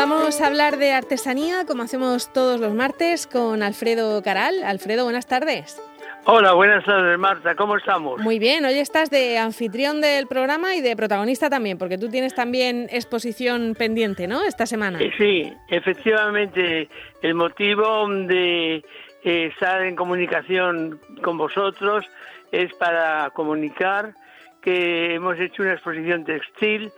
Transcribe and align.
Vamos 0.00 0.40
a 0.40 0.46
hablar 0.46 0.78
de 0.78 0.92
artesanía, 0.92 1.66
como 1.66 1.82
hacemos 1.82 2.32
todos 2.32 2.58
los 2.58 2.72
martes, 2.72 3.26
con 3.26 3.62
Alfredo 3.62 4.22
Caral. 4.22 4.54
Alfredo, 4.64 5.04
buenas 5.04 5.26
tardes. 5.26 5.78
Hola, 6.24 6.54
buenas 6.54 6.86
tardes 6.86 7.18
Marta, 7.18 7.54
¿cómo 7.54 7.76
estamos? 7.76 8.18
Muy 8.22 8.38
bien, 8.38 8.64
hoy 8.64 8.78
estás 8.78 9.10
de 9.10 9.36
anfitrión 9.36 10.00
del 10.00 10.26
programa 10.26 10.74
y 10.74 10.80
de 10.80 10.96
protagonista 10.96 11.50
también, 11.50 11.76
porque 11.76 11.98
tú 11.98 12.08
tienes 12.08 12.34
también 12.34 12.88
exposición 12.90 13.74
pendiente, 13.78 14.26
¿no? 14.26 14.42
Esta 14.42 14.64
semana. 14.64 14.98
Eh, 15.02 15.12
sí, 15.18 15.52
efectivamente, 15.68 16.88
el 17.20 17.34
motivo 17.34 18.08
de 18.08 18.76
eh, 19.22 19.50
estar 19.52 19.82
en 19.82 19.96
comunicación 19.96 20.98
con 21.22 21.36
vosotros 21.36 22.06
es 22.52 22.72
para 22.72 23.28
comunicar 23.34 24.14
que 24.62 25.14
hemos 25.14 25.38
hecho 25.38 25.62
una 25.62 25.74
exposición 25.74 26.24
textil 26.24 26.90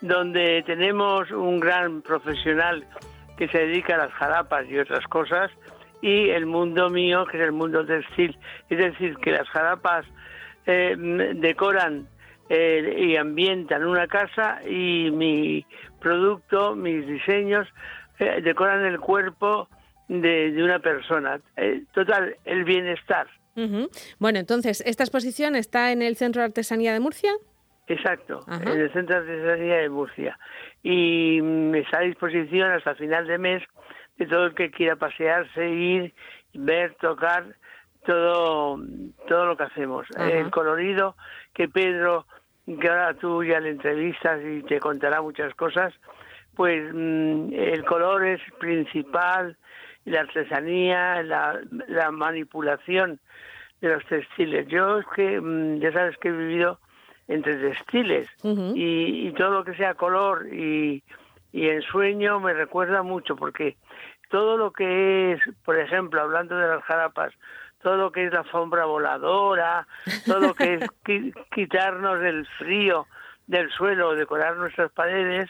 donde 0.00 0.62
tenemos 0.64 1.30
un 1.30 1.60
gran 1.60 2.02
profesional 2.02 2.86
que 3.36 3.48
se 3.48 3.58
dedica 3.58 3.94
a 3.94 3.98
las 3.98 4.12
jarapas 4.12 4.66
y 4.68 4.78
otras 4.78 5.04
cosas, 5.06 5.50
y 6.00 6.30
el 6.30 6.46
mundo 6.46 6.90
mío, 6.90 7.24
que 7.26 7.38
es 7.38 7.42
el 7.44 7.52
mundo 7.52 7.84
textil. 7.84 8.36
Es 8.68 8.78
decir, 8.78 9.16
que 9.18 9.32
las 9.32 9.48
jarapas 9.48 10.06
eh, 10.66 10.94
decoran 11.36 12.08
eh, 12.48 12.94
y 12.98 13.16
ambientan 13.16 13.84
una 13.84 14.06
casa 14.06 14.60
y 14.68 15.10
mi 15.10 15.64
producto, 16.00 16.74
mis 16.74 17.06
diseños, 17.06 17.66
eh, 18.18 18.40
decoran 18.42 18.84
el 18.84 19.00
cuerpo 19.00 19.68
de, 20.08 20.54
una 20.62 20.78
persona. 20.78 21.40
total, 21.92 22.36
el 22.44 22.64
bienestar. 22.64 23.26
Bueno, 24.20 24.38
entonces, 24.38 24.84
¿esta 24.86 25.02
exposición 25.02 25.56
está 25.56 25.90
en 25.90 26.00
el 26.00 26.14
Centro 26.14 26.42
de 26.42 26.46
Artesanía 26.46 26.92
de 26.92 27.00
Murcia? 27.00 27.32
Exacto, 27.88 28.44
en 28.48 28.68
el 28.68 28.92
Centro 28.92 29.22
de 29.24 29.32
Artesanía 29.32 29.76
de 29.78 29.88
Murcia. 29.88 30.38
Y 30.82 31.40
mm, 31.42 31.74
está 31.76 31.98
a 31.98 32.02
disposición 32.02 32.70
hasta 32.70 32.94
final 32.94 33.26
de 33.26 33.38
mes 33.38 33.62
de 34.18 34.26
todo 34.26 34.46
el 34.46 34.54
que 34.54 34.70
quiera 34.70 34.96
pasearse, 34.96 35.68
ir, 35.68 36.12
ver, 36.52 36.94
tocar 37.00 37.46
todo, 38.04 38.78
todo 39.26 39.46
lo 39.46 39.56
que 39.56 39.64
hacemos. 39.64 40.06
El 40.18 40.50
colorido 40.50 41.16
que 41.54 41.68
Pedro, 41.68 42.26
que 42.66 42.88
ahora 42.88 43.14
tú 43.14 43.42
ya 43.42 43.58
le 43.60 43.70
entrevistas 43.70 44.40
y 44.44 44.62
te 44.64 44.80
contará 44.80 45.22
muchas 45.22 45.54
cosas, 45.54 45.94
pues 46.54 46.92
mm, 46.92 47.52
el 47.54 47.84
color 47.84 48.26
es 48.26 48.40
principal, 48.58 49.56
la 50.04 50.20
artesanía, 50.20 51.22
la, 51.22 51.58
la 51.86 52.10
manipulación 52.10 53.18
de 53.80 53.88
los 53.94 54.04
textiles. 54.06 54.66
Yo 54.68 54.98
es 54.98 55.06
que, 55.14 55.40
mm, 55.40 55.78
ya 55.78 55.92
sabes 55.92 56.18
que 56.18 56.28
he 56.28 56.32
vivido 56.32 56.80
entre 57.28 57.56
textiles 57.56 58.28
y, 58.42 59.30
todo 59.32 59.50
lo 59.50 59.64
que 59.64 59.74
sea 59.74 59.94
color 59.94 60.48
y, 60.52 61.02
y 61.52 61.68
ensueño 61.68 62.40
me 62.40 62.54
recuerda 62.54 63.02
mucho 63.02 63.36
porque 63.36 63.76
todo 64.30 64.56
lo 64.56 64.72
que 64.72 65.32
es, 65.32 65.40
por 65.64 65.78
ejemplo, 65.78 66.20
hablando 66.20 66.56
de 66.56 66.68
las 66.68 66.82
jarapas, 66.84 67.32
todo 67.82 67.96
lo 67.96 68.12
que 68.12 68.26
es 68.26 68.32
la 68.32 68.44
sombra 68.44 68.84
voladora, 68.84 69.86
todo 70.26 70.40
lo 70.40 70.54
que 70.54 70.74
es 70.74 70.84
quitarnos 71.54 72.22
el 72.22 72.46
frío 72.58 73.06
del 73.46 73.70
suelo, 73.70 74.14
decorar 74.14 74.56
nuestras 74.56 74.90
paredes, 74.92 75.48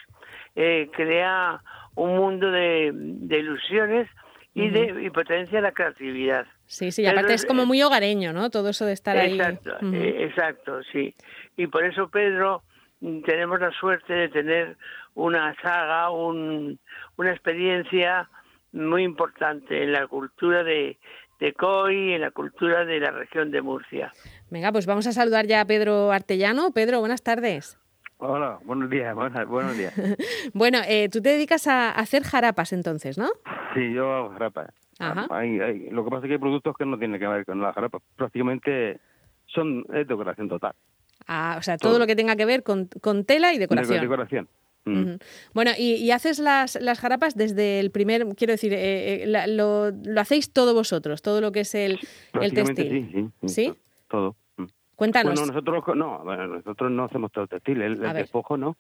eh, 0.54 0.88
crea 0.92 1.60
un 1.94 2.16
mundo 2.16 2.50
de, 2.50 2.92
ilusiones 3.28 4.08
y 4.54 4.68
de 4.70 5.02
y 5.02 5.10
potencia 5.10 5.60
la 5.60 5.72
creatividad. 5.72 6.46
Sí, 6.69 6.92
sí, 6.92 7.06
aparte 7.06 7.33
es 7.33 7.47
como 7.47 7.64
muy 7.64 7.83
hogareño, 7.83 8.34
¿no? 8.34 8.50
Todo 8.50 8.69
eso 8.69 8.84
de 8.84 8.92
estar 8.92 9.16
ahí. 9.16 9.41
Eh, 9.41 10.16
exacto, 10.20 10.83
sí. 10.92 11.14
Y 11.56 11.66
por 11.66 11.83
eso, 11.83 12.08
Pedro, 12.08 12.62
tenemos 13.00 13.58
la 13.58 13.70
suerte 13.72 14.12
de 14.12 14.28
tener 14.28 14.77
una 15.14 15.56
saga, 15.62 16.10
un, 16.10 16.78
una 17.16 17.30
experiencia 17.30 18.28
muy 18.72 19.03
importante 19.03 19.82
en 19.82 19.92
la 19.92 20.06
cultura 20.06 20.62
de, 20.62 20.98
de 21.41 21.53
COI, 21.54 22.12
en 22.12 22.20
la 22.20 22.32
cultura 22.32 22.84
de 22.84 23.00
la 23.00 23.12
región 23.12 23.50
de 23.50 23.62
Murcia. 23.62 24.12
Venga, 24.50 24.71
pues 24.71 24.84
vamos 24.84 25.06
a 25.06 25.12
saludar 25.12 25.47
ya 25.47 25.62
a 25.62 25.65
Pedro 25.65 26.12
Artellano. 26.12 26.72
Pedro, 26.72 27.00
buenas 27.00 27.22
tardes. 27.22 27.78
Hola, 28.19 28.59
buenos 28.65 28.91
días, 28.91 29.15
buenos 29.15 29.78
días. 29.78 29.94
bueno, 30.53 30.81
eh, 30.87 31.09
tú 31.09 31.22
te 31.22 31.31
dedicas 31.31 31.66
a 31.66 31.92
hacer 31.92 32.25
jarapas 32.25 32.75
entonces, 32.75 33.16
¿no? 33.16 33.28
Sí, 33.75 33.94
yo 33.94 34.12
hago 34.12 34.31
jarapas. 34.31 34.75
Lo 34.98 36.04
que 36.04 36.10
pasa 36.10 36.26
es 36.26 36.28
que 36.28 36.32
hay 36.32 36.38
productos 36.38 36.76
que 36.76 36.86
no 36.86 36.98
tienen 36.98 37.20
que 37.20 37.26
ver 37.26 37.44
con 37.44 37.60
las 37.60 37.75
jarapas. 37.75 38.03
Prácticamente 38.16 39.00
son 39.47 39.84
es 39.92 40.06
decoración 40.06 40.48
total. 40.48 40.72
Ah, 41.26 41.56
o 41.59 41.62
sea, 41.62 41.76
todo, 41.76 41.98
lo 41.98 42.06
que 42.06 42.16
tenga 42.16 42.36
que 42.36 42.47
ver 42.47 42.62
con, 42.62 42.88
con 43.00 43.25
tela 43.25 43.53
y 43.53 43.59
decoración. 43.59 44.00
decoración. 44.00 44.48
Mm. 44.84 45.16
Bueno, 45.53 45.72
y, 45.76 46.10
haces 46.10 46.38
las, 46.38 46.81
las 46.81 46.98
jarapas 46.98 47.36
desde 47.36 47.81
el 47.81 47.91
primer, 47.91 48.26
quiero 48.36 48.53
decir, 48.53 48.72
eh, 48.72 49.25
eh, 49.25 49.47
lo, 49.48 49.91
lo, 49.91 50.20
hacéis 50.20 50.53
todo 50.53 50.75
vosotros, 50.75 51.20
todo 51.20 51.41
lo 51.41 51.53
que 51.53 51.60
es 51.60 51.75
el, 51.75 51.98
el 52.41 52.54
textil. 52.54 52.88
Sí, 52.88 53.30
sí, 53.42 53.48
sí, 53.48 53.75
Todo. 54.09 54.36
Mm. 54.56 54.65
Cuéntanos. 54.97 55.34
Bueno, 55.34 55.53
nosotros 55.53 55.97
no, 55.97 56.25
nosotros 56.25 56.91
no 56.91 57.04
hacemos 57.04 57.32
todo 57.32 57.44
el 57.44 57.50
textil, 57.50 57.82
el, 57.82 57.98
despojo 57.98 58.56
no. 58.56 58.76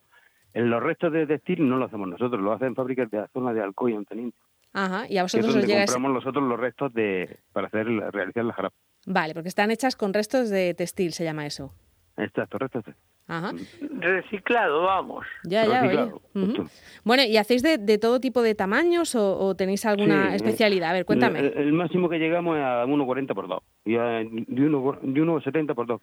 En 0.54 0.70
los 0.70 0.82
restos 0.82 1.12
de 1.12 1.26
textil 1.26 1.68
no 1.68 1.76
lo 1.76 1.84
hacemos 1.84 2.08
nosotros, 2.08 2.40
lo 2.40 2.52
hacen 2.52 2.74
fábricas 2.74 3.10
de 3.10 3.18
la 3.18 3.28
zona 3.28 3.52
de 3.52 3.60
Alcoy 3.60 3.92
en 3.92 4.06
Teniente. 4.06 4.38
Ajá, 4.72 5.06
y 5.08 5.18
a 5.18 5.22
vosotros 5.22 5.54
os 5.54 5.66
llega 5.66 5.84
compramos 5.86 6.12
nosotros 6.14 6.44
los 6.44 6.60
restos 6.60 6.92
de 6.92 7.38
para 7.52 7.68
hacer 7.68 7.86
realizar 7.86 8.44
las 8.44 8.56
jarapas. 8.56 8.78
Vale, 9.06 9.34
porque 9.34 9.48
están 9.48 9.70
hechas 9.70 9.96
con 9.96 10.12
restos 10.12 10.50
de 10.50 10.74
textil, 10.74 11.12
se 11.12 11.24
llama 11.24 11.46
eso. 11.46 11.72
Exacto, 12.16 12.58
restos 12.58 12.84
de 12.84 12.94
Ajá. 13.28 13.52
Reciclado, 14.00 14.84
vamos. 14.84 15.26
Ya, 15.44 15.66
ya, 15.66 16.10
oye. 16.34 16.64
Bueno, 17.04 17.24
¿y 17.24 17.36
hacéis 17.36 17.62
de, 17.62 17.98
todo 17.98 18.20
tipo 18.20 18.40
de 18.40 18.54
tamaños 18.54 19.14
o, 19.14 19.54
tenéis 19.54 19.84
alguna 19.84 20.34
especialidad? 20.34 20.90
A 20.90 20.92
ver, 20.94 21.04
cuéntame. 21.04 21.40
El, 21.40 21.74
máximo 21.74 22.08
que 22.08 22.18
llegamos 22.18 22.56
es 22.56 22.62
a 22.62 22.86
1,40 22.86 23.34
por 23.34 23.48
2. 23.48 23.62
Y 23.84 23.92
de 23.92 23.98
1,70 23.98 25.74
por 25.74 25.86
2. 25.86 26.00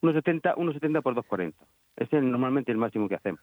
1,70 0.00 0.54
1,70 0.54 1.02
por 1.02 1.14
2,40. 1.14 1.52
Ese 1.96 2.16
es 2.16 2.22
normalmente 2.22 2.72
el 2.72 2.78
máximo 2.78 3.10
que 3.10 3.16
hacemos. 3.16 3.40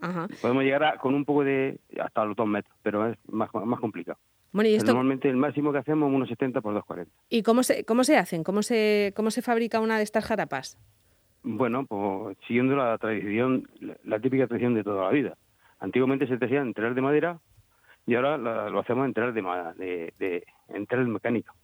Ajá. 0.00 0.28
Podemos 0.40 0.64
llegar 0.64 0.98
con 0.98 1.14
un 1.14 1.24
poco 1.24 1.44
de... 1.44 1.78
hasta 2.00 2.24
los 2.24 2.36
2 2.36 2.46
metros, 2.46 2.76
pero 2.82 3.08
es 3.08 3.18
más, 3.28 3.50
más 3.52 3.80
complicado. 3.80 4.18
Bueno, 4.52 4.68
¿y 4.68 4.74
esto... 4.74 4.92
Normalmente 4.92 5.28
el 5.28 5.36
máximo 5.36 5.72
que 5.72 5.78
hacemos 5.78 6.10
es 6.30 6.38
1,70 6.38 6.60
por 6.60 6.74
2,40. 6.74 7.06
¿Y 7.28 7.42
cómo 7.42 7.62
se, 7.62 7.84
cómo 7.84 8.04
se 8.04 8.16
hacen? 8.16 8.42
¿Cómo 8.42 8.62
se, 8.62 9.12
¿Cómo 9.14 9.30
se 9.30 9.42
fabrica 9.42 9.80
una 9.80 9.96
de 9.96 10.02
estas 10.02 10.24
jarapas? 10.24 10.78
Bueno, 11.42 11.86
pues 11.86 12.36
siguiendo 12.46 12.76
la 12.76 12.98
tradición, 12.98 13.68
la, 14.04 14.18
típica 14.20 14.46
tradición 14.46 14.74
de 14.74 14.84
toda 14.84 15.04
la 15.04 15.10
vida. 15.10 15.36
Antiguamente 15.78 16.26
se 16.26 16.34
hacía 16.34 16.60
en 16.60 16.72
de 16.72 17.00
madera 17.00 17.38
y 18.06 18.14
ahora 18.14 18.36
lo 18.36 18.80
hacemos 18.80 19.06
en 19.06 19.14
telar 19.14 19.32
de, 19.32 19.42
de, 19.78 20.12
de, 20.18 20.44
en 20.68 21.12
mecánico. 21.12 21.54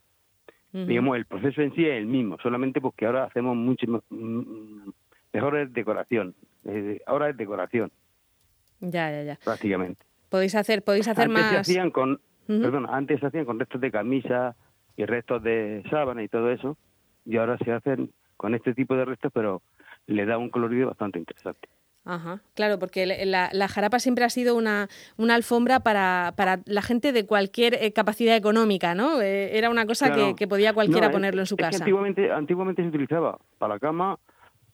Digamos, 0.72 1.16
el 1.16 1.24
proceso 1.24 1.62
en 1.62 1.74
sí 1.74 1.86
es 1.86 1.94
el 1.94 2.04
mismo, 2.04 2.36
solamente 2.42 2.82
porque 2.82 3.06
ahora 3.06 3.24
hacemos 3.24 3.56
mucho 3.56 3.86
mejor 5.32 5.68
decoración. 5.70 6.34
ahora 7.06 7.30
es 7.30 7.36
decoración. 7.36 7.90
Ya, 8.90 9.10
ya, 9.10 9.22
ya. 9.22 9.38
Prácticamente. 9.44 10.04
Podéis 10.28 10.54
hacer, 10.54 10.82
podéis 10.82 11.08
hacer 11.08 11.24
antes 11.24 11.42
más. 11.42 11.50
Se 11.50 11.58
hacían 11.58 11.90
con, 11.90 12.20
perdón, 12.46 12.86
antes 12.88 13.20
se 13.20 13.26
hacían 13.26 13.44
con 13.44 13.58
restos 13.58 13.80
de 13.80 13.90
camisa 13.90 14.56
y 14.96 15.04
restos 15.04 15.42
de 15.42 15.82
sábana 15.90 16.22
y 16.22 16.28
todo 16.28 16.50
eso, 16.50 16.76
y 17.24 17.36
ahora 17.36 17.58
se 17.58 17.72
hacen 17.72 18.10
con 18.36 18.54
este 18.54 18.74
tipo 18.74 18.96
de 18.96 19.04
restos, 19.04 19.32
pero 19.32 19.62
le 20.06 20.26
da 20.26 20.38
un 20.38 20.50
colorido 20.50 20.88
bastante 20.88 21.18
interesante. 21.18 21.68
Ajá, 22.04 22.40
claro, 22.54 22.78
porque 22.78 23.04
la, 23.04 23.68
jarapa 23.68 23.98
siempre 23.98 24.24
ha 24.24 24.30
sido 24.30 24.54
una, 24.54 24.88
una 25.16 25.34
alfombra 25.34 25.80
para, 25.80 26.34
para, 26.36 26.60
la 26.64 26.80
gente 26.80 27.10
de 27.10 27.26
cualquier 27.26 27.74
eh, 27.74 27.92
capacidad 27.92 28.36
económica, 28.36 28.94
¿no? 28.94 29.20
Eh, 29.20 29.58
era 29.58 29.70
una 29.70 29.86
cosa 29.86 30.12
que, 30.12 30.46
podía 30.46 30.72
cualquiera 30.72 31.10
ponerlo 31.10 31.40
en 31.40 31.46
su 31.46 31.56
casa. 31.56 31.78
antiguamente, 31.78 32.30
antiguamente 32.30 32.82
se 32.82 32.88
utilizaba 32.88 33.38
para 33.58 33.74
la 33.74 33.80
cama, 33.80 34.20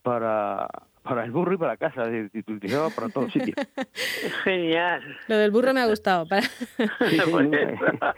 para, 0.02 0.68
para 1.02 1.24
el 1.24 1.30
burro 1.30 1.54
y 1.54 1.56
para 1.56 1.72
la 1.72 1.76
casa, 1.76 2.04
se 2.06 2.30
utilizaba 2.38 2.90
para 2.90 3.08
todos 3.08 3.32
sitios. 3.32 3.56
Genial. 4.44 5.02
Lo 5.28 5.36
del 5.36 5.50
burro 5.50 5.74
me 5.74 5.80
ha 5.80 5.86
gustado. 5.86 6.26
Para... 6.26 6.42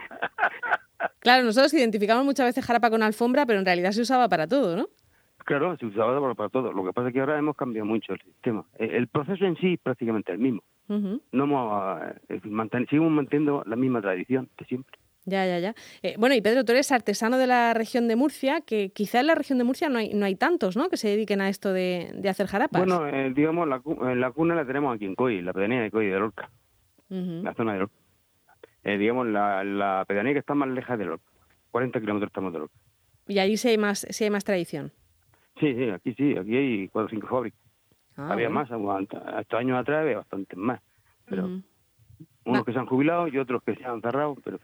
claro, 1.21 1.45
nosotros 1.45 1.73
identificamos 1.75 2.25
muchas 2.25 2.47
veces 2.47 2.65
jarapa 2.65 2.91
con 2.91 3.03
alfombra, 3.03 3.47
pero 3.47 3.59
en 3.59 3.65
realidad 3.65 3.93
se 3.93 4.03
usaba 4.03 4.29
para 4.29 4.47
todo, 4.47 4.77
¿no? 4.77 4.89
Claro, 5.39 5.77
se 5.77 5.87
usaba 5.87 6.35
para 6.35 6.49
todo. 6.49 6.73
Lo 6.73 6.85
que 6.85 6.93
pasa 6.93 7.09
es 7.09 7.15
que 7.15 7.21
ahora 7.21 7.39
hemos 7.39 7.57
cambiado 7.57 7.87
mucho 7.87 8.15
el 8.15 8.21
sistema. 8.21 8.65
E, 8.79 8.97
el 8.97 9.09
proceso 9.09 9.45
en 9.45 9.57
sí 9.57 9.75
es 9.75 9.81
prácticamente 9.81 10.33
el 10.33 10.39
mismo. 10.39 10.63
No 10.87 11.45
hemos, 11.45 12.03
eh, 12.29 12.41
seguimos 12.91 13.11
manteniendo 13.11 13.63
la 13.67 13.77
misma 13.77 14.03
tradición 14.03 14.51
de 14.59 14.65
siempre. 14.67 14.99
Ya, 15.27 15.47
ya, 15.47 15.59
ya. 15.59 15.75
Eh, 16.03 16.17
bueno, 16.19 16.35
y 16.35 16.43
Pedro, 16.43 16.65
tú 16.65 16.73
eres 16.73 16.93
artesano 16.93 17.39
de 17.39 17.47
la 17.47 17.73
región 17.73 18.09
de 18.09 18.17
Murcia, 18.17 18.61
que 18.61 18.91
quizá 18.91 19.21
en 19.21 19.29
la 19.29 19.35
región 19.35 19.57
de 19.59 19.65
Murcia 19.65 19.89
no 19.89 19.99
hay, 19.99 20.13
no 20.13 20.27
hay 20.27 20.37
tantos, 20.37 20.77
¿no?, 20.77 20.91
que 20.91 20.97
se 20.99 21.09
dediquen 21.09 21.41
a 21.41 21.49
esto 21.49 21.73
de, 21.73 22.11
de 22.15 22.29
hacer 22.29 22.47
jarapas. 22.47 22.85
Bueno, 22.85 23.07
eh, 23.09 23.33
digamos, 23.35 23.67
la, 23.67 23.81
la 24.15 24.31
cuna 24.33 24.55
la 24.55 24.67
tenemos 24.67 24.95
aquí 24.95 25.07
en 25.07 25.15
Coy, 25.15 25.41
la 25.41 25.53
pedanía 25.55 25.81
de 25.81 25.91
Coy 25.91 26.07
de 26.09 26.19
Lorca, 26.19 26.51
la 27.09 27.55
zona 27.55 27.73
de 27.75 27.79
Lorca. 27.81 27.95
digamos, 28.85 29.27
la, 29.29 29.65
la 29.65 30.05
pedanía 30.07 30.35
que 30.35 30.41
está 30.41 30.55
más 30.55 30.69
lejos 30.69 30.99
de 30.99 31.05
Lorca, 31.07 31.25
40 31.71 32.01
kilómetros 32.01 32.29
estamos 32.29 32.53
de 32.53 32.59
Lorca. 32.59 32.75
Y 33.27 33.39
ahí 33.39 33.57
sí 33.57 33.69
hay 33.69 33.79
más, 33.79 34.07
sí 34.11 34.25
hay 34.25 34.31
más 34.31 34.45
tradición. 34.45 34.93
Sí, 35.59 35.73
sí, 35.75 35.89
aquí 35.89 36.13
sí, 36.15 36.37
aquí 36.37 36.57
hay 36.57 36.89
cuatro 36.89 37.07
o 37.07 37.11
cinco 37.11 37.29
fábricas. 37.29 37.61
Ah, 38.17 38.33
había 38.33 38.51
más, 38.51 38.69
hasta 38.71 39.57
años 39.57 39.79
atrás 39.79 40.03
había 40.03 40.19
bastantes 40.19 40.59
más. 40.59 40.81
Pero 41.25 41.49
Unos 42.45 42.65
que 42.67 42.73
se 42.75 42.79
han 42.79 42.87
jubilado 42.87 43.27
y 43.29 43.39
otros 43.39 43.63
que 43.63 43.75
se 43.75 43.85
han 43.85 44.03
cerrado, 44.03 44.37
pero 44.45 44.59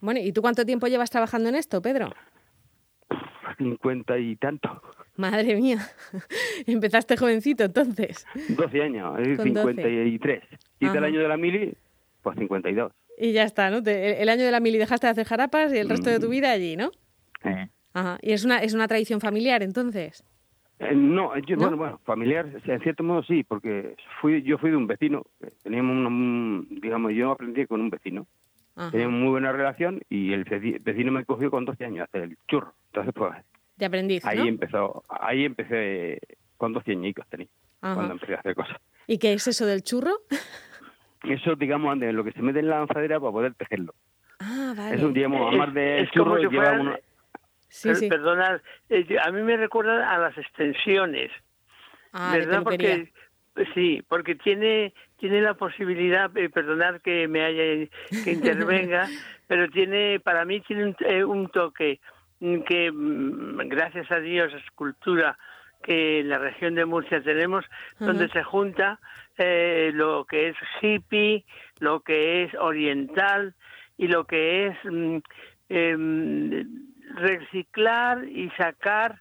Bueno, 0.00 0.20
¿y 0.20 0.32
tú 0.32 0.42
cuánto 0.42 0.64
tiempo 0.64 0.86
llevas 0.86 1.10
trabajando 1.10 1.48
en 1.48 1.54
esto, 1.54 1.80
Pedro? 1.82 2.10
Cincuenta 3.58 4.18
y 4.18 4.36
tanto. 4.36 4.82
Madre 5.16 5.56
mía, 5.56 5.78
empezaste 6.66 7.16
jovencito 7.16 7.64
entonces. 7.64 8.26
12 8.50 8.82
años, 8.82 9.18
es 9.20 9.40
53. 9.40 10.42
Y 10.80 10.86
el 10.86 11.04
año 11.04 11.20
de 11.20 11.28
la 11.28 11.36
mili, 11.36 11.74
pues 12.22 12.36
52. 12.38 12.92
Y 13.18 13.32
ya 13.32 13.44
está, 13.44 13.70
¿no? 13.70 13.78
el 13.78 14.28
año 14.28 14.44
de 14.44 14.50
la 14.50 14.60
mili 14.60 14.76
dejaste 14.76 15.06
de 15.06 15.12
hacer 15.12 15.26
jarapas 15.26 15.72
y 15.72 15.78
el 15.78 15.88
resto 15.88 16.10
de 16.10 16.20
tu 16.20 16.26
mm. 16.26 16.30
vida 16.30 16.50
allí, 16.50 16.76
¿no? 16.76 16.90
Eh. 17.44 17.68
Ajá. 17.94 18.18
¿Y 18.20 18.32
es 18.32 18.44
una, 18.44 18.58
es 18.58 18.74
una 18.74 18.88
tradición 18.88 19.20
familiar 19.20 19.62
entonces? 19.62 20.22
Eh, 20.78 20.94
no, 20.94 21.34
yo, 21.38 21.56
bueno, 21.56 21.76
bueno, 21.78 22.00
familiar, 22.04 22.46
en 22.66 22.80
cierto 22.80 23.02
modo 23.02 23.22
sí, 23.22 23.42
porque 23.42 23.96
fui, 24.20 24.42
yo 24.42 24.58
fui 24.58 24.70
de 24.70 24.76
un 24.76 24.86
vecino, 24.86 25.22
teníamos 25.62 26.06
un, 26.06 26.68
digamos, 26.82 27.14
yo 27.14 27.32
aprendí 27.32 27.64
con 27.64 27.80
un 27.80 27.88
vecino, 27.88 28.26
teníamos 28.90 29.20
muy 29.20 29.30
buena 29.30 29.52
relación 29.52 30.00
y 30.08 30.32
el 30.32 30.44
vecino 30.44 31.12
me 31.12 31.24
cogió 31.24 31.50
con 31.50 31.64
12 31.64 31.84
años 31.84 32.00
a 32.00 32.04
hacer 32.04 32.22
el 32.22 32.38
churro, 32.48 32.74
entonces 32.86 33.14
pues... 33.14 33.34
De 33.76 33.86
aprendiz, 33.86 34.24
Ahí 34.24 34.48
empezó, 34.48 35.02
ahí 35.08 35.44
empecé 35.44 36.18
con 36.56 36.72
12 36.72 36.92
añicos 36.92 37.26
tenía, 37.28 37.48
cuando 37.80 38.12
empecé 38.12 38.34
a 38.34 38.38
hacer 38.38 38.54
cosas. 38.54 38.78
¿Y 39.06 39.18
qué 39.18 39.34
es 39.34 39.46
eso 39.46 39.66
del 39.66 39.82
churro? 39.82 40.12
Eso, 41.22 41.56
digamos, 41.56 41.96
lo 41.98 42.24
que 42.24 42.32
se 42.32 42.40
mete 42.40 42.60
en 42.60 42.68
la 42.68 42.78
lanzadera 42.78 43.18
para 43.18 43.32
poder 43.32 43.54
tejerlo. 43.54 43.94
Ah, 44.38 44.74
vale. 44.76 44.96
Eso, 44.96 45.08
digamos, 45.08 45.48
además 45.48 45.74
de 45.74 46.08
churro, 46.12 46.38
lleva 46.38 46.98
Sí, 47.68 47.94
sí. 47.94 48.08
Perdonad, 48.08 48.60
eh, 48.88 49.06
a 49.22 49.30
mí 49.32 49.42
me 49.42 49.56
recuerda 49.56 50.10
a 50.10 50.18
las 50.18 50.38
extensiones. 50.38 51.30
Ah, 52.12 52.32
¿verdad? 52.34 52.62
porque 52.62 53.12
sí, 53.74 54.02
porque 54.08 54.34
tiene 54.34 54.92
tiene 55.18 55.40
la 55.40 55.54
posibilidad, 55.54 56.34
eh, 56.36 56.50
perdonad 56.50 57.00
que 57.00 57.26
me 57.28 57.42
haya 57.42 57.88
que 58.24 58.32
intervenga, 58.32 59.08
pero 59.46 59.68
tiene 59.70 60.20
para 60.20 60.44
mí 60.44 60.60
tiene 60.60 60.84
un, 60.84 60.96
eh, 61.46 61.48
toque 61.52 62.00
que 62.40 62.92
mm, 62.92 63.68
gracias 63.68 64.10
a 64.10 64.20
Dios 64.20 64.52
es 64.52 64.70
cultura 64.74 65.38
que 65.82 66.20
en 66.20 66.28
la 66.28 66.38
región 66.38 66.74
de 66.74 66.84
Murcia 66.84 67.22
tenemos, 67.22 67.64
donde 67.98 68.28
se 68.28 68.42
junta 68.42 68.98
lo 69.38 70.24
que 70.24 70.48
es 70.48 70.56
hippie, 70.80 71.44
lo 71.78 72.00
que 72.00 72.44
es 72.44 72.54
oriental 72.54 73.54
y 73.96 74.08
lo 74.08 74.24
que 74.24 74.66
es 74.66 74.76
mm, 74.84 75.18
em, 75.68 76.66
reciclar 77.14 78.24
y 78.24 78.50
sacar 78.50 79.20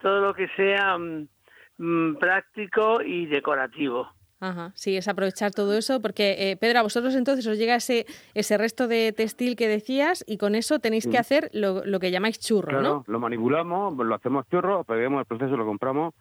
todo 0.00 0.20
lo 0.20 0.34
que 0.34 0.48
sea 0.56 0.96
mm, 0.98 1.28
mm, 1.78 2.16
práctico 2.16 3.02
y 3.02 3.26
decorativo. 3.26 4.08
Ajá, 4.38 4.72
sí, 4.74 4.96
es 4.96 5.08
aprovechar 5.08 5.52
todo 5.52 5.76
eso, 5.78 6.02
porque 6.02 6.50
eh, 6.50 6.56
Pedro, 6.58 6.80
a 6.80 6.82
vosotros 6.82 7.14
entonces 7.14 7.46
os 7.46 7.56
llega 7.56 7.74
ese, 7.74 8.04
ese 8.34 8.58
resto 8.58 8.86
de 8.86 9.12
textil 9.12 9.56
que 9.56 9.66
decías 9.66 10.24
y 10.26 10.36
con 10.36 10.54
eso 10.54 10.78
tenéis 10.78 11.06
que 11.06 11.16
hacer 11.16 11.48
lo, 11.54 11.84
lo, 11.86 12.00
que 12.00 12.10
llamáis 12.10 12.38
churro, 12.38 12.68
claro, 12.68 12.82
¿no? 12.82 13.04
lo 13.06 13.18
manipulamos, 13.18 13.96
lo 13.96 14.14
hacemos 14.14 14.46
churro, 14.50 14.84
pegamos 14.84 15.20
el 15.20 15.26
proceso, 15.26 15.56
lo 15.56 15.64
compramos, 15.64 16.12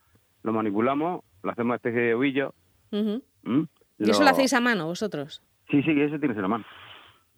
lo 0.44 0.54
manipulamos, 0.54 1.24
lo 1.44 1.52
hacemos 1.52 1.76
especie 1.76 2.00
de 2.00 2.14
ovillo. 2.14 2.54
¿Mm? 2.92 3.64
¿Y 4.00 4.10
eso 4.10 4.24
lo 4.24 4.30
hacéis 4.30 4.54
a 4.54 4.62
mano 4.62 4.86
vosotros? 4.86 5.44
Sí, 5.70 5.82
sí, 5.84 5.92
eso 6.00 6.18
tienes 6.20 6.38
en 6.38 6.44
la 6.44 6.48
mano. 6.48 6.66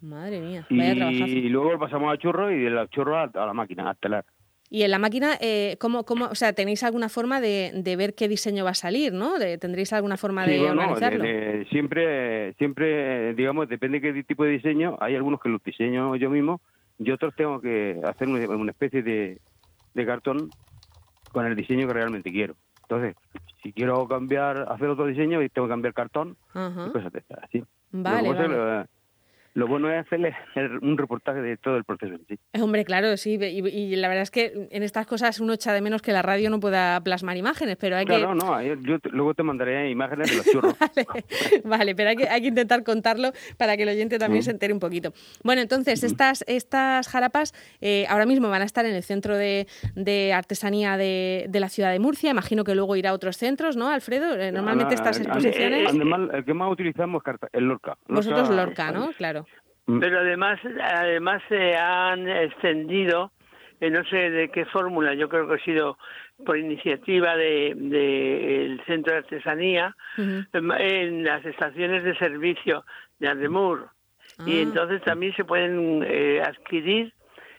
Madre 0.02 0.42
mía, 0.42 0.68
vaya 0.70 1.10
Y 1.10 1.50
luego 1.50 1.72
lo 1.72 1.80
pasamos 1.80 2.12
al 2.12 2.20
churro 2.20 2.52
y 2.52 2.60
del 2.60 2.88
churro 2.90 3.18
a, 3.18 3.32
la 3.34 3.54
máquina, 3.54 3.90
a 3.90 3.96
telar. 3.96 4.26
Y 4.70 4.84
en 4.84 4.92
la 4.92 5.00
máquina, 5.00 5.38
eh, 5.40 5.78
¿cómo, 5.80 6.04
cómo, 6.04 6.26
o 6.26 6.36
sea, 6.36 6.52
tenéis 6.52 6.84
alguna 6.84 7.08
forma 7.08 7.40
de, 7.40 7.72
de, 7.74 7.96
ver 7.96 8.16
qué 8.16 8.28
diseño 8.28 8.66
va 8.66 8.72
a 8.72 8.76
salir, 8.76 9.14
¿no? 9.14 9.40
De, 9.40 9.58
¿Tendréis 9.58 9.94
alguna 9.94 10.18
forma 10.18 10.46
de 10.46 10.60
organizarlo? 10.60 11.24
siempre, 11.70 12.54
siempre, 12.56 13.34
digamos, 13.34 13.70
depende 13.70 14.02
de 14.02 14.14
qué 14.14 14.24
tipo 14.24 14.44
de 14.44 14.52
diseño. 14.52 14.98
Hay 15.00 15.16
algunos 15.16 15.40
que 15.40 15.48
los 15.48 15.64
diseño 15.64 16.16
yo 16.18 16.30
mismo 16.30 16.60
y 17.00 17.12
otros 17.12 17.34
tengo 17.36 17.62
que 17.62 18.02
hacer 18.04 18.28
una, 18.28 18.72
especie 18.72 19.04
de, 19.04 19.40
de 19.94 20.06
cartón 20.06 20.50
con 21.32 21.46
el 21.46 21.56
diseño 21.56 21.88
que 21.88 21.94
realmente 21.94 22.30
quiero. 22.30 22.56
Entonces, 22.82 23.16
si 23.64 23.72
quiero 23.72 24.06
cambiar, 24.08 24.66
hacer 24.70 24.90
otro 24.90 25.06
diseño, 25.06 25.40
tengo 25.50 25.68
que 25.68 25.72
cambiar 25.72 25.94
cartón 25.94 26.36
y 26.54 26.92
cosas 26.92 27.14
así. 27.42 27.64
Vale, 27.92 28.34
vale 28.34 28.86
lo 29.58 29.66
bueno 29.66 29.92
es 29.92 30.06
hacerle 30.06 30.36
un 30.84 31.00
reportaje 31.00 31.42
de 31.42 31.58
todo 31.58 31.78
el 31.78 31.84
proceso 31.84 32.14
en 32.14 32.24
sí. 32.28 32.62
Hombre, 32.62 32.86
claro, 32.86 33.18
sí, 33.18 33.40
y, 33.42 33.96
la 33.96 34.08
verdad 34.08 34.22
es 34.22 34.30
que 34.30 34.68
en 34.70 34.84
estas 34.84 35.08
cosas 35.08 35.40
uno 35.40 35.54
echa 35.54 35.74
de 35.74 35.82
menos 35.82 36.04
que 36.04 36.12
la 36.12 36.22
radio 36.22 36.52
no 36.52 36.60
pueda 36.60 37.02
plasmar 37.02 37.38
imágenes, 37.38 37.76
pero 37.78 37.98
hay 37.98 38.06
que... 38.06 38.18
Claro, 38.20 38.36
no, 38.36 38.62
yo 38.62 38.98
luego 39.10 39.34
te 39.34 39.42
mandaré 39.42 39.90
imágenes 39.90 40.30
de 40.30 40.38
los 40.38 40.46
churros. 40.52 40.76
vale, 41.64 41.96
pero 41.96 42.10
hay 42.10 42.16
que, 42.18 42.30
hay 42.30 42.42
que 42.42 42.50
intentar 42.50 42.84
contarlo 42.84 43.32
para 43.58 43.76
que 43.76 43.82
el 43.82 43.90
oyente 43.90 44.20
también 44.20 44.44
se 44.44 44.52
entere 44.52 44.74
un 44.74 44.80
poquito. 44.80 45.12
Bueno, 45.44 45.64
entonces, 45.64 46.04
estas, 46.04 46.44
estas 46.46 47.08
jarapas 47.08 47.56
eh, 47.82 48.06
ahora 48.10 48.28
mismo 48.28 48.50
van 48.50 48.62
a 48.62 48.66
estar 48.66 48.86
en 48.86 48.94
el 48.94 49.02
centro 49.02 49.36
de, 49.36 49.66
artesanía 50.36 50.98
de, 50.98 51.50
la 51.52 51.70
ciudad 51.70 51.92
de 51.92 51.98
Murcia, 51.98 52.30
imagino 52.30 52.64
que 52.64 52.76
luego 52.76 52.96
irá 52.96 53.10
a 53.10 53.14
otros 53.14 53.38
centros, 53.38 53.76
¿no, 53.76 53.88
Alfredo? 53.88 54.36
Eh, 54.36 54.52
normalmente 54.52 54.94
estas 54.94 55.20
exposiciones... 55.20 55.92
el 55.92 56.46
que 56.46 56.54
más 56.54 56.72
utilizamos 56.72 57.24
es 57.26 57.36
el 57.54 57.64
Lorca. 57.64 57.98
Vosotros 58.08 58.52
Lorca, 58.52 58.92
¿no? 58.92 59.10
Claro. 59.18 59.47
Mm. 59.88 60.00
Pero 60.00 60.20
además, 60.20 60.60
además 60.82 61.42
se 61.48 61.76
han 61.76 62.28
extendido, 62.28 63.32
eh, 63.80 63.90
no 63.90 64.04
sé 64.06 64.30
de 64.30 64.50
qué 64.50 64.66
fórmula, 64.66 65.14
yo 65.14 65.30
creo 65.30 65.48
que 65.48 65.56
ha 65.56 65.66
sido 65.66 65.98
por 66.46 66.58
iniciativa 66.58 67.36
del 67.36 67.90
de, 67.90 68.82
Centro 68.86 69.14
de 69.14 69.20
Artesanía, 69.20 69.96
en, 70.18 71.24
las 71.24 71.44
estaciones 71.46 72.04
de 72.04 72.16
servicio 72.18 72.86
de 73.20 73.30
Ardemur. 73.30 73.90
Y 74.46 74.60
ah. 74.60 74.62
entonces 74.62 75.02
también 75.04 75.34
se 75.36 75.46
pueden 75.46 76.04
eh, 76.06 76.42
adquirir 76.46 77.14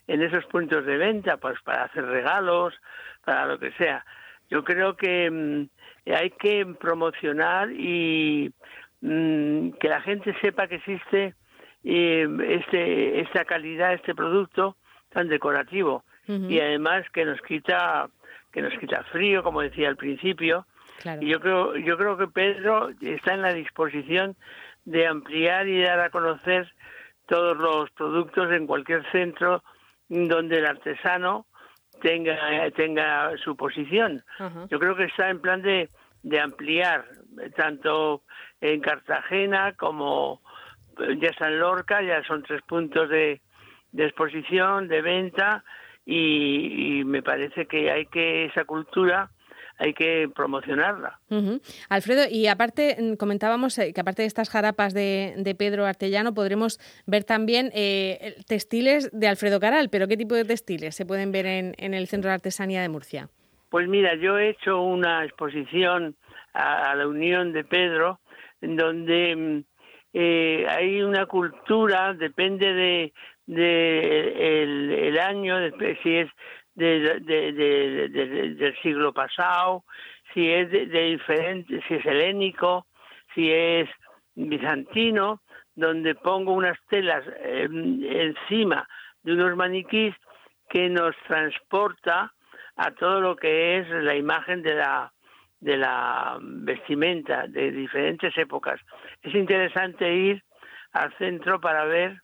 en 0.07 0.23
esos 0.23 0.45
puntos 0.47 0.85
de 0.87 0.97
venta, 0.97 1.39
pues 1.39 1.61
para 1.63 1.85
hacer 1.85 2.05
regalos, 2.05 2.75
para 3.25 3.47
lo 3.47 3.59
que 3.59 3.73
sea. 3.73 4.05
Yo 4.51 4.65
creo 4.65 4.97
que 4.97 5.31
mm, 5.31 6.13
hay 6.13 6.31
que 6.31 6.67
promocionar 6.79 7.71
y 7.73 8.53
mm, 9.01 9.71
que 9.73 9.89
la 9.89 10.01
gente 10.03 10.35
sepa 10.41 10.69
que 10.69 10.77
existe 10.77 11.35
este, 11.91 13.21
esta 13.21 13.45
calidad, 13.45 13.95
este 13.95 14.15
producto 14.15 14.77
tan 15.11 15.29
decorativo 15.29 16.05
y 16.27 16.61
además 16.61 17.07
que 17.15 17.25
nos 17.25 17.41
quita 17.41 18.11
que 18.53 18.61
nos 18.61 18.79
quita 18.79 19.03
frío, 19.05 19.43
como 19.43 19.63
decía 19.63 19.89
al 19.89 19.97
principio. 19.97 20.67
Y 21.21 21.29
yo 21.29 21.41
creo, 21.41 21.77
yo 21.77 21.97
creo 21.97 22.19
que 22.19 22.27
Pedro 22.27 22.91
está 23.01 23.33
en 23.33 23.43
la 23.43 23.55
disposición 23.55 24.37
de 24.85 25.07
ampliar 25.07 25.69
y 25.69 25.83
dar 25.83 26.01
a 26.01 26.11
conocer 26.11 26.71
todos 27.27 27.57
los 27.57 27.91
productos 27.91 28.53
en 28.53 28.67
cualquier 28.67 29.11
centro 29.11 29.63
donde 30.09 30.59
el 30.59 30.67
artesano 30.67 31.47
tenga 32.03 32.37
tenga 32.73 33.37
su 33.39 33.57
posición. 33.57 34.23
Yo 34.71 34.79
creo 34.79 34.95
que 34.95 35.05
está 35.05 35.31
en 35.31 35.41
plan 35.41 35.63
de, 35.63 35.89
de 36.23 36.41
ampliar 36.41 37.07
tanto 37.57 38.23
en 38.61 38.81
Cartagena 38.81 39.73
como 39.73 40.43
ya 41.21 41.29
está 41.29 41.49
en 41.49 41.59
Lorca, 41.59 42.03
ya 42.03 42.23
son 42.25 42.43
tres 42.43 42.63
puntos 42.63 43.09
de, 43.09 43.41
exposición, 43.97 44.89
de 44.89 45.03
venta, 45.03 45.65
y, 46.05 47.03
me 47.05 47.23
parece 47.23 47.67
que 47.67 47.91
hay 47.91 48.07
que 48.07 48.47
esa 48.47 48.65
cultura 48.65 49.31
hay 49.81 49.95
que 49.95 50.29
promocionarla. 50.35 51.21
Alfredo, 51.89 52.23
y 52.29 52.49
aparte 52.49 52.97
mm, 52.99 53.15
comentábamos 53.15 53.79
eh, 53.79 53.93
que 53.93 54.01
aparte 54.01 54.23
de 54.23 54.27
estas 54.27 54.51
jarapas 54.51 54.93
de, 54.93 55.55
Pedro 55.57 55.87
Artellano 55.87 56.35
podremos 56.35 56.81
ver 57.07 57.23
también 57.23 57.71
eh, 57.73 58.35
textiles 58.49 59.09
de 59.13 59.29
Alfredo 59.29 59.61
Caral, 59.61 59.89
pero 59.89 60.09
¿qué 60.09 60.17
tipo 60.17 60.35
de 60.35 60.45
textiles 60.45 60.97
se 60.97 61.07
pueden 61.07 61.31
ver 61.31 61.47
en, 61.47 61.75
en, 61.79 61.95
el 61.95 62.09
Centro 62.09 62.29
de 62.29 62.35
Artesanía 62.35 62.83
de 62.83 62.89
Murcia? 62.89 63.29
Pues 63.71 63.87
mira, 63.87 64.17
yo 64.17 64.37
he 64.37 64.51
hecho 64.51 64.83
una 64.83 65.25
exposición 65.25 66.17
a, 66.55 66.91
a 66.91 66.97
la 66.97 67.07
Unión 67.07 67.53
de 67.53 67.63
Pedro 67.63 68.19
en 68.61 68.77
donde 68.77 69.37
mm, 69.37 69.65
eh, 70.21 70.67
hay 70.69 71.01
una 71.01 71.27
cultura, 71.27 72.13
depende 72.13 72.75
de, 72.75 73.13
el, 73.47 75.17
año, 75.17 75.59
si 76.03 76.17
es 76.17 76.29
de, 76.75 77.21
del 78.59 78.77
siglo 78.83 79.13
pasado, 79.13 79.85
si 80.35 80.51
es 80.51 80.73
de, 80.73 80.87
diferente, 80.87 81.81
si 81.87 81.95
es 81.95 82.05
helénico, 82.05 82.89
si 83.33 83.53
es 83.53 83.89
bizantino, 84.35 85.41
donde 85.77 86.17
pongo 86.17 86.53
unas 86.53 86.77
telas 86.89 87.25
em, 87.45 88.03
encima 88.03 88.89
de 89.23 89.35
unos 89.35 89.57
maniquís 89.57 90.17
que 90.69 90.89
nos 90.89 91.15
transporta 91.29 92.35
a 92.75 92.91
todo 92.91 93.21
lo 93.21 93.37
que 93.37 93.79
es 93.79 93.89
la 93.89 94.17
imagen 94.17 94.63
de 94.63 94.75
la 94.75 95.13
de 95.61 95.77
la 95.77 96.39
vestimenta 96.41 97.47
de 97.47 97.71
diferentes 97.71 98.37
épocas. 98.39 98.81
Es 99.23 99.35
interesante 99.35 100.13
ir 100.15 100.43
al 100.93 101.13
centro 101.19 101.61
para 101.61 101.85
ver 101.85 102.21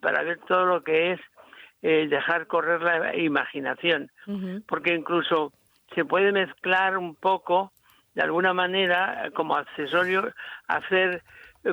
para 0.00 0.22
ver 0.22 0.38
todo 0.46 0.66
lo 0.66 0.84
que 0.84 1.12
es 1.12 1.20
dejar 2.10 2.46
correr 2.46 2.82
la 2.82 3.16
imaginación, 3.16 4.10
porque 4.68 4.94
incluso 4.94 5.52
se 5.94 6.04
puede 6.04 6.32
mezclar 6.32 6.98
un 6.98 7.14
poco 7.14 7.72
de 8.14 8.22
alguna 8.22 8.52
manera 8.52 9.30
como 9.34 9.56
accesorio 9.56 10.32
hacer 10.66 11.22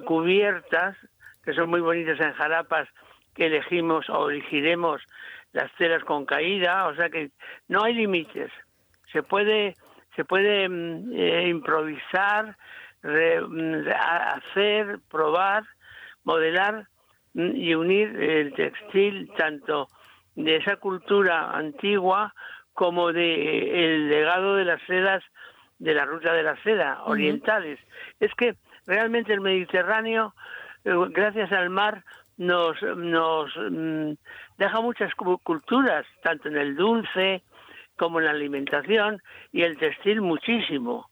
cubiertas, 0.06 0.96
que 1.44 1.54
son 1.54 1.70
muy 1.70 1.82
bonitas 1.82 2.20
en 2.20 2.34
jarapas, 2.34 2.88
que 3.36 3.48
elegimos 3.48 4.10
o 4.10 4.30
elegiremos 4.30 5.02
las 5.52 5.72
telas 5.76 6.04
con 6.04 6.26
caída, 6.26 6.88
o 6.88 6.96
sea 6.96 7.10
que 7.10 7.32
no 7.68 7.84
hay 7.84 7.94
límites. 7.94 8.52
Se 9.12 9.22
puede, 9.24 9.76
se 10.18 10.26
puede 10.26 10.68
mm, 10.68 11.14
eh, 11.14 11.48
improvisar, 11.48 12.58
mm, 13.04 13.88
hacer, 13.88 15.00
probar, 15.10 15.64
modelar 16.26 16.88
mm, 17.34 17.56
y 17.56 17.76
unir 17.76 18.22
el 18.22 18.54
textil 18.54 19.32
tanto 19.38 19.88
de 20.36 20.58
esa 20.58 20.76
cultura 20.78 21.52
antigua 21.52 22.34
como 22.74 23.14
de 23.14 23.86
el 23.86 24.10
legado 24.10 24.56
de 24.56 24.66
las 24.66 24.82
sedas 24.84 25.24
de 25.80 25.94
la 25.94 26.06
ruta 26.06 26.34
de 26.34 26.44
la 26.44 26.62
seda 26.64 27.04
orientales. 27.06 27.80
Es 28.20 28.34
que 28.34 28.56
realmente 28.88 29.34
el 29.34 29.42
Mediterráneo, 29.42 30.34
eh, 30.84 30.94
gracias 31.10 31.52
al 31.52 31.70
mar, 31.70 32.04
nos, 32.38 32.82
nos 32.82 33.52
deja 34.58 34.82
muchas 34.82 35.14
culturas, 35.16 36.06
tanto 36.22 36.50
en 36.50 36.58
el 36.58 36.76
dulce 36.76 37.44
como 37.98 38.20
en 38.20 38.26
la 38.26 38.32
alimentación 38.32 39.22
y 39.52 39.64
el 39.64 39.78
textil 39.78 40.22
muchísimo. 40.22 41.10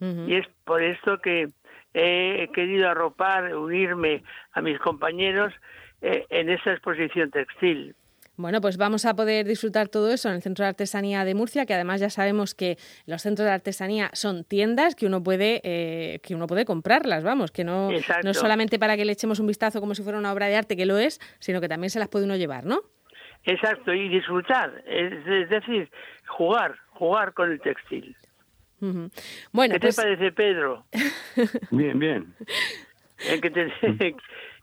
Y 0.00 0.36
es 0.36 0.46
por 0.64 0.80
esto 0.80 1.18
que 1.18 1.48
he 1.92 2.48
querido 2.54 2.88
arropar, 2.88 3.56
unirme 3.56 4.22
a 4.52 4.60
mis 4.60 4.78
compañeros 4.78 5.52
eh, 6.00 6.24
en 6.30 6.50
esta 6.50 6.70
exposición 6.70 7.32
textil. 7.32 7.96
Bueno, 8.36 8.60
pues 8.60 8.76
vamos 8.76 9.04
a 9.04 9.16
poder 9.16 9.48
disfrutar 9.48 9.88
todo 9.88 10.12
eso 10.12 10.28
en 10.28 10.36
el 10.36 10.42
Centro 10.42 10.64
de 10.64 10.68
Artesanía 10.68 11.24
de 11.24 11.34
Murcia, 11.34 11.66
que 11.66 11.74
además 11.74 12.00
ya 12.00 12.08
sabemos 12.08 12.54
que 12.54 12.78
los 13.04 13.22
centros 13.22 13.46
de 13.46 13.50
artesanía 13.50 14.10
son 14.12 14.44
tiendas 14.44 14.94
que 14.94 15.06
uno 15.06 15.24
puede 15.24 15.60
eh, 15.64 16.20
que 16.20 16.36
uno 16.36 16.46
puede 16.46 16.64
comprarlas, 16.64 17.24
vamos, 17.24 17.50
que 17.50 17.64
no, 17.64 17.90
no 18.22 18.34
solamente 18.34 18.78
para 18.78 18.96
que 18.96 19.04
le 19.04 19.10
echemos 19.10 19.40
un 19.40 19.48
vistazo 19.48 19.80
como 19.80 19.96
si 19.96 20.04
fuera 20.04 20.20
una 20.20 20.32
obra 20.32 20.46
de 20.46 20.54
arte, 20.54 20.76
que 20.76 20.86
lo 20.86 20.98
es, 20.98 21.20
sino 21.40 21.60
que 21.60 21.66
también 21.66 21.90
se 21.90 21.98
las 21.98 22.06
puede 22.06 22.26
uno 22.26 22.36
llevar, 22.36 22.64
¿no? 22.64 22.82
Exacto, 23.44 23.94
y 23.94 24.08
disfrutar, 24.08 24.82
es, 24.86 25.24
decir, 25.48 25.88
jugar, 26.26 26.76
jugar 26.90 27.32
con 27.32 27.50
el 27.50 27.60
textil. 27.60 28.14
Bueno, 28.80 29.74
¿Qué 29.74 29.80
te 29.80 29.86
pues 29.86 29.96
parece, 29.96 30.32
Pedro? 30.32 30.84
bien, 31.70 31.98
bien. 31.98 32.34
que 33.40 33.50
te, 33.50 33.72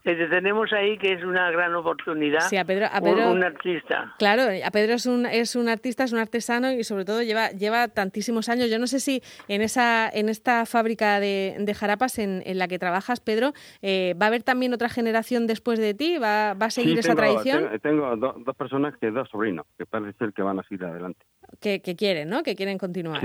que 0.05 0.27
tenemos 0.27 0.71
ahí 0.71 0.97
que 0.97 1.13
es 1.13 1.23
una 1.23 1.49
gran 1.49 1.73
oportunidad. 1.73 2.41
Sí, 2.41 2.57
a 2.57 2.63
Pedro, 2.63 2.85
a 2.91 3.01
Pedro 3.01 3.31
un, 3.31 3.43
artista. 3.43 4.13
Claro, 4.19 4.43
a 4.63 4.71
Pedro 4.71 4.93
es 4.93 5.07
un, 5.07 5.25
es 5.25 5.55
un 5.55 5.67
artista, 5.67 6.03
es 6.03 6.13
un 6.13 6.19
artesano 6.19 6.71
y 6.71 6.83
sobre 6.83 7.05
todo 7.05 7.23
lleva, 7.23 7.49
lleva 7.49 7.87
tantísimos 7.87 8.47
años. 8.47 8.69
Yo 8.69 8.77
no 8.77 8.87
sé 8.87 8.99
si 8.99 9.21
en 9.47 9.61
esa 9.61 10.07
en 10.09 10.29
esta 10.29 10.65
fábrica 10.65 11.19
de, 11.19 11.55
de 11.59 11.73
jarapas 11.73 12.19
en, 12.19 12.43
en, 12.45 12.59
la 12.59 12.67
que 12.67 12.77
trabajas, 12.77 13.19
Pedro, 13.19 13.53
eh, 13.81 14.13
¿va 14.21 14.27
a 14.27 14.29
haber 14.29 14.43
también 14.43 14.73
otra 14.73 14.89
generación 14.89 15.47
después 15.47 15.79
de 15.79 15.93
ti? 15.93 16.17
¿Va, 16.19 16.53
va 16.53 16.67
a 16.67 16.69
seguir 16.71 16.99
esa 16.99 17.15
tradición? 17.15 17.67
Tengo, 17.81 18.15
dos 18.15 18.55
personas 18.55 18.95
que 18.97 19.09
dos 19.09 19.27
sobrinos 19.29 19.65
que 19.77 19.85
parece 19.85 20.17
ser 20.19 20.33
que 20.33 20.43
van 20.43 20.59
a 20.59 20.63
seguir 20.63 20.85
adelante 20.85 21.25
que, 21.59 21.79
quieren, 21.97 22.29
¿no? 22.29 22.43
Que 22.43 22.55
quieren 22.55 22.77
continuar. 22.77 23.21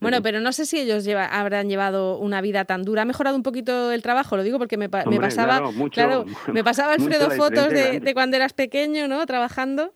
Bueno, 0.00 0.22
pero 0.22 0.40
no 0.40 0.52
sé 0.52 0.66
si 0.66 0.78
ellos 0.80 1.06
habrán 1.08 1.68
llevado 1.68 2.18
una 2.18 2.40
vida 2.40 2.64
tan 2.64 2.82
dura. 2.82 3.02
¿Ha 3.02 3.04
mejorado 3.04 3.36
un 3.36 3.42
poquito 3.42 3.92
el 3.92 4.02
trabajo? 4.02 4.36
Lo 4.36 4.42
digo 4.42 4.58
porque 4.58 4.76
me, 4.76 4.88
pasaba, 4.88 5.62
claro, 5.90 6.24
me 6.52 6.62
pasaba 6.62 6.92
Alfredo 6.94 7.30
fotos 7.30 7.70
de, 7.70 8.14
cuando 8.14 8.36
eras 8.36 8.52
pequeño, 8.52 9.08
¿no? 9.08 9.24
Trabajando. 9.26 9.92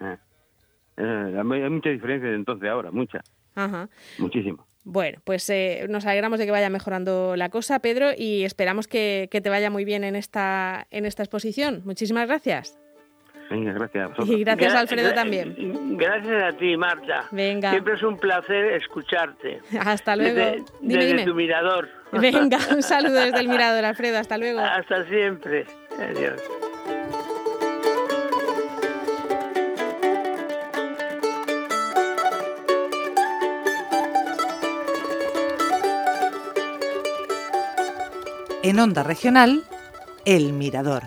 Eh, 0.00 0.16
eh, 0.98 1.34
hay 1.36 1.70
mucha 1.70 1.90
diferencia 1.90 2.28
de 2.28 2.36
entonces 2.36 2.68
ahora, 2.68 2.90
mucha. 2.90 3.22
Ajá. 3.54 3.88
Muchísimo. 4.18 4.66
Bueno, 4.84 5.18
pues 5.24 5.50
eh, 5.50 5.86
nos 5.88 6.06
alegramos 6.06 6.38
de 6.38 6.44
que 6.44 6.52
vaya 6.52 6.70
mejorando 6.70 7.34
la 7.34 7.48
cosa, 7.48 7.80
Pedro, 7.80 8.10
y 8.16 8.44
esperamos 8.44 8.86
que, 8.86 9.28
que, 9.32 9.40
te 9.40 9.50
vaya 9.50 9.68
muy 9.68 9.84
bien 9.84 10.04
en 10.04 10.14
esta, 10.14 10.86
en 10.90 11.06
esta 11.06 11.24
exposición. 11.24 11.82
Muchísimas 11.84 12.28
gracias. 12.28 12.78
Venga, 13.50 13.72
gracias 13.72 14.10
a 14.18 14.22
Y 14.24 14.44
gracias, 14.44 14.74
Alfredo, 14.74 15.14
también. 15.14 15.96
Gracias 15.96 16.42
a 16.42 16.56
ti, 16.56 16.76
Marta. 16.76 17.24
Venga. 17.30 17.70
Siempre 17.70 17.94
es 17.94 18.02
un 18.02 18.18
placer 18.18 18.72
escucharte. 18.72 19.60
Hasta 19.80 20.16
luego. 20.16 20.64
Desde, 20.80 21.24
tu 21.24 21.34
mirador. 21.34 21.88
Venga, 22.12 22.58
un 22.74 22.82
saludo 22.82 23.20
desde 23.20 23.40
el 23.40 23.48
mirador, 23.48 23.84
Alfredo. 23.84 24.18
Hasta 24.18 24.38
luego. 24.38 24.60
Hasta 24.60 25.04
siempre. 25.04 25.64
Adiós. 25.98 26.42
En 38.62 38.80
Onda 38.80 39.04
Regional, 39.04 39.62
El 40.24 40.52
Mirador. 40.52 41.04